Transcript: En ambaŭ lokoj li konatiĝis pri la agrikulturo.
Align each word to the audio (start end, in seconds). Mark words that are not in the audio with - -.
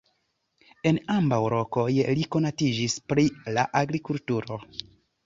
En 0.91 0.99
ambaŭ 1.15 1.37
lokoj 1.53 1.85
li 2.19 2.25
konatiĝis 2.37 2.97
pri 3.13 3.27
la 3.59 3.67
agrikulturo. 3.83 4.59